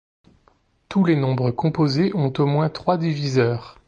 [0.89, 3.77] Tous les nombres composés ont au moins trois diviseurs.